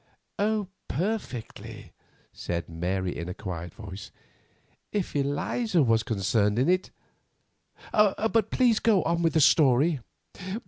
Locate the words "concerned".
6.01-6.57